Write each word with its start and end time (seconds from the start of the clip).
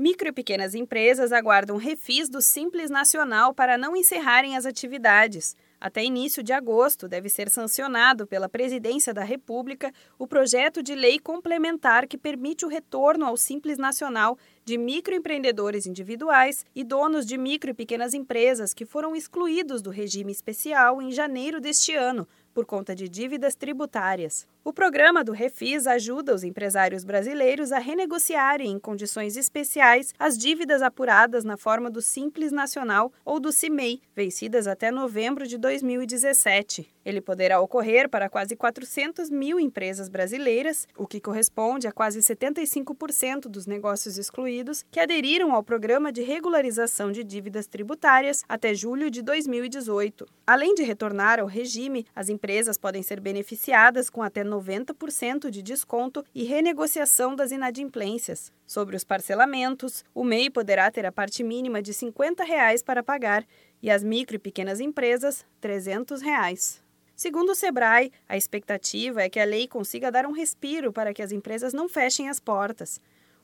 Micro 0.00 0.28
e 0.28 0.32
pequenas 0.32 0.76
empresas 0.76 1.32
aguardam 1.32 1.76
refis 1.76 2.28
do 2.28 2.40
Simples 2.40 2.88
Nacional 2.88 3.52
para 3.52 3.76
não 3.76 3.96
encerrarem 3.96 4.56
as 4.56 4.64
atividades. 4.64 5.56
Até 5.80 6.02
início 6.02 6.42
de 6.42 6.52
agosto, 6.52 7.06
deve 7.06 7.28
ser 7.28 7.48
sancionado 7.48 8.26
pela 8.26 8.48
Presidência 8.48 9.14
da 9.14 9.22
República 9.22 9.92
o 10.18 10.26
projeto 10.26 10.82
de 10.82 10.94
lei 10.94 11.20
complementar 11.20 12.08
que 12.08 12.18
permite 12.18 12.64
o 12.64 12.68
retorno 12.68 13.24
ao 13.24 13.36
Simples 13.36 13.78
Nacional 13.78 14.36
de 14.64 14.76
microempreendedores 14.76 15.86
individuais 15.86 16.66
e 16.74 16.82
donos 16.82 17.24
de 17.24 17.38
micro 17.38 17.70
e 17.70 17.74
pequenas 17.74 18.12
empresas 18.12 18.74
que 18.74 18.84
foram 18.84 19.14
excluídos 19.14 19.80
do 19.80 19.90
regime 19.90 20.32
especial 20.32 21.00
em 21.00 21.12
janeiro 21.12 21.60
deste 21.60 21.94
ano 21.94 22.26
por 22.52 22.66
conta 22.66 22.92
de 22.92 23.08
dívidas 23.08 23.54
tributárias. 23.54 24.44
O 24.64 24.72
programa 24.72 25.22
do 25.22 25.30
Refis 25.30 25.86
ajuda 25.86 26.34
os 26.34 26.42
empresários 26.42 27.04
brasileiros 27.04 27.70
a 27.70 27.78
renegociarem 27.78 28.72
em 28.72 28.78
condições 28.80 29.36
especiais 29.36 30.12
as 30.18 30.36
dívidas 30.36 30.82
apuradas 30.82 31.44
na 31.44 31.56
forma 31.56 31.88
do 31.88 32.02
Simples 32.02 32.50
Nacional 32.50 33.12
ou 33.24 33.38
do 33.38 33.52
CIMEI, 33.52 34.02
vencidas 34.14 34.66
até 34.66 34.90
novembro 34.90 35.46
de 35.46 35.56
2017. 35.68 36.88
Ele 37.04 37.20
poderá 37.20 37.60
ocorrer 37.60 38.08
para 38.08 38.28
quase 38.28 38.56
400 38.56 39.28
mil 39.28 39.60
empresas 39.60 40.08
brasileiras, 40.08 40.86
o 40.96 41.06
que 41.06 41.20
corresponde 41.20 41.86
a 41.86 41.92
quase 41.92 42.20
75% 42.20 43.48
dos 43.48 43.66
negócios 43.66 44.16
excluídos 44.16 44.84
que 44.90 44.98
aderiram 44.98 45.54
ao 45.54 45.62
programa 45.62 46.10
de 46.10 46.22
regularização 46.22 47.12
de 47.12 47.22
dívidas 47.22 47.66
tributárias 47.66 48.42
até 48.48 48.74
julho 48.74 49.10
de 49.10 49.20
2018. 49.20 50.26
Além 50.46 50.74
de 50.74 50.82
retornar 50.82 51.38
ao 51.38 51.46
regime, 51.46 52.06
as 52.16 52.30
empresas 52.30 52.78
podem 52.78 53.02
ser 53.02 53.20
beneficiadas 53.20 54.08
com 54.08 54.22
até 54.22 54.42
90% 54.42 55.50
de 55.50 55.62
desconto 55.62 56.24
e 56.34 56.44
renegociação 56.44 57.36
das 57.36 57.50
inadimplências. 57.50 58.50
Sobre 58.66 58.96
os 58.96 59.04
parcelamentos, 59.04 60.04
o 60.14 60.22
MEI 60.22 60.50
poderá 60.50 60.90
ter 60.90 61.06
a 61.06 61.12
parte 61.12 61.42
mínima 61.42 61.80
de 61.80 61.94
50 61.94 62.44
reais 62.44 62.82
para 62.82 63.02
pagar 63.02 63.46
e 63.82 63.90
as 63.90 64.02
micro 64.02 64.36
e 64.36 64.38
pequenas 64.38 64.80
empresas, 64.80 65.44
300 65.60 66.20
reais. 66.22 66.82
Segundo 67.14 67.50
o 67.50 67.54
Sebrae, 67.54 68.12
a 68.28 68.36
expectativa 68.36 69.22
é 69.22 69.28
que 69.28 69.40
a 69.40 69.44
lei 69.44 69.66
consiga 69.66 70.10
dar 70.10 70.24
um 70.26 70.32
respiro 70.32 70.92
para 70.92 71.12
que 71.12 71.20
as 71.22 71.32
empresas 71.32 71.72
não 71.72 71.88
fechem 71.88 72.28
as 72.28 72.38
portas. 72.38 73.00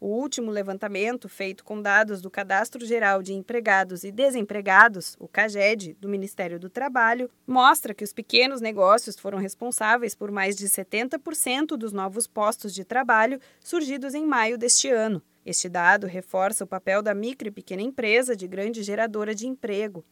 O 0.00 0.06
último 0.06 0.52
levantamento, 0.52 1.28
feito 1.28 1.64
com 1.64 1.82
dados 1.82 2.22
do 2.22 2.30
Cadastro 2.30 2.86
Geral 2.86 3.20
de 3.20 3.34
Empregados 3.34 4.04
e 4.04 4.12
Desempregados, 4.12 5.16
o 5.18 5.26
CAGED, 5.26 5.96
do 6.00 6.08
Ministério 6.08 6.58
do 6.58 6.70
Trabalho, 6.70 7.28
mostra 7.44 7.92
que 7.92 8.04
os 8.04 8.12
pequenos 8.12 8.60
negócios 8.60 9.18
foram 9.18 9.38
responsáveis 9.38 10.14
por 10.14 10.30
mais 10.30 10.56
de 10.56 10.68
70% 10.68 11.76
dos 11.76 11.92
novos 11.92 12.28
postos 12.28 12.72
de 12.72 12.84
trabalho 12.84 13.40
surgidos 13.60 14.14
em 14.14 14.24
maio 14.24 14.56
deste 14.56 14.88
ano. 14.88 15.20
Este 15.44 15.68
dado 15.68 16.06
reforça 16.06 16.62
o 16.62 16.66
papel 16.66 17.02
da 17.02 17.12
micro 17.12 17.48
e 17.48 17.50
pequena 17.50 17.82
empresa 17.82 18.36
de 18.36 18.46
grande 18.46 18.84
geradora 18.84 19.34
de 19.34 19.48
emprego. 19.48 20.04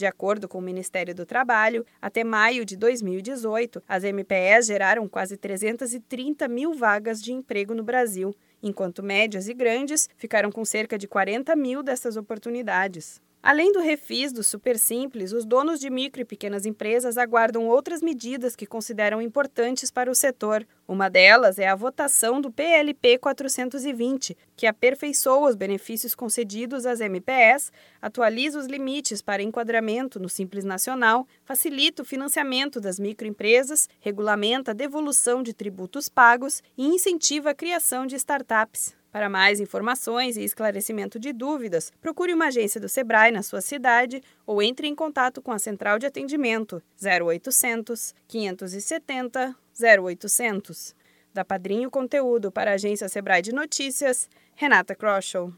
De 0.00 0.06
acordo 0.06 0.48
com 0.48 0.56
o 0.56 0.62
Ministério 0.62 1.14
do 1.14 1.26
Trabalho, 1.26 1.84
até 2.00 2.24
maio 2.24 2.64
de 2.64 2.74
2018, 2.74 3.82
as 3.86 4.02
MPEs 4.02 4.64
geraram 4.64 5.06
quase 5.06 5.36
330 5.36 6.48
mil 6.48 6.72
vagas 6.72 7.20
de 7.20 7.34
emprego 7.34 7.74
no 7.74 7.82
Brasil 7.82 8.34
enquanto 8.62 9.02
médias 9.02 9.46
e 9.46 9.52
grandes 9.52 10.08
ficaram 10.16 10.50
com 10.50 10.64
cerca 10.64 10.96
de 10.96 11.06
40 11.06 11.54
mil 11.54 11.82
dessas 11.82 12.16
oportunidades. 12.16 13.20
Além 13.42 13.72
do 13.72 13.80
refis 13.80 14.34
do 14.34 14.42
Super 14.42 14.78
Simples, 14.78 15.32
os 15.32 15.46
donos 15.46 15.80
de 15.80 15.88
micro 15.88 16.20
e 16.20 16.26
pequenas 16.26 16.66
empresas 16.66 17.16
aguardam 17.16 17.68
outras 17.68 18.02
medidas 18.02 18.54
que 18.54 18.66
consideram 18.66 19.22
importantes 19.22 19.90
para 19.90 20.10
o 20.10 20.14
setor. 20.14 20.66
Uma 20.86 21.08
delas 21.08 21.58
é 21.58 21.66
a 21.66 21.74
votação 21.74 22.38
do 22.38 22.50
PLP 22.50 23.16
420, 23.16 24.36
que 24.54 24.66
aperfeiçoa 24.66 25.48
os 25.48 25.54
benefícios 25.54 26.14
concedidos 26.14 26.84
às 26.84 27.00
MPS, 27.00 27.72
atualiza 28.02 28.58
os 28.58 28.66
limites 28.66 29.22
para 29.22 29.42
enquadramento 29.42 30.20
no 30.20 30.28
Simples 30.28 30.64
Nacional, 30.64 31.26
facilita 31.42 32.02
o 32.02 32.04
financiamento 32.04 32.78
das 32.78 33.00
microempresas, 33.00 33.88
regulamenta 34.00 34.72
a 34.72 34.74
devolução 34.74 35.42
de 35.42 35.54
tributos 35.54 36.10
pagos 36.10 36.62
e 36.76 36.84
incentiva 36.84 37.50
a 37.50 37.54
criação 37.54 38.06
de 38.06 38.16
startups. 38.16 38.99
Para 39.12 39.28
mais 39.28 39.58
informações 39.58 40.36
e 40.36 40.44
esclarecimento 40.44 41.18
de 41.18 41.32
dúvidas, 41.32 41.92
procure 42.00 42.32
uma 42.32 42.46
agência 42.46 42.80
do 42.80 42.88
Sebrae 42.88 43.32
na 43.32 43.42
sua 43.42 43.60
cidade 43.60 44.22
ou 44.46 44.62
entre 44.62 44.86
em 44.86 44.94
contato 44.94 45.42
com 45.42 45.50
a 45.50 45.58
central 45.58 45.98
de 45.98 46.06
atendimento 46.06 46.80
0800 47.02 48.14
570 48.28 49.56
0800. 49.82 50.94
Da 51.34 51.44
Padrinho 51.44 51.90
Conteúdo 51.90 52.52
para 52.52 52.72
a 52.72 52.74
agência 52.74 53.08
Sebrae 53.08 53.42
de 53.42 53.52
Notícias, 53.52 54.28
Renata 54.54 54.94
Kroschel. 54.94 55.52